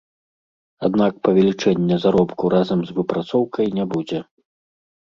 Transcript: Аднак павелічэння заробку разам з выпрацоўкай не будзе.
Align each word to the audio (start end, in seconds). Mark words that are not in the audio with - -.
Аднак 0.87 1.13
павелічэння 1.27 1.95
заробку 2.07 2.43
разам 2.55 2.79
з 2.89 2.99
выпрацоўкай 3.03 3.65
не 3.79 3.85
будзе. 3.95 4.19